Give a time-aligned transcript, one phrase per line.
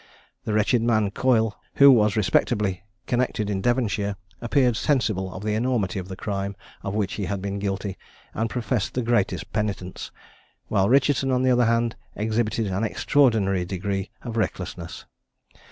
[0.45, 5.99] The wretched man Coyle, who was respectably connected in Devonshire, appeared sensible of the enormity
[5.99, 7.99] of the crime of which he had been guilty,
[8.33, 10.09] and professed the greatest penitence;
[10.69, 15.05] while Richardson, on the other hand, exhibited an extraordinary degree of recklessness.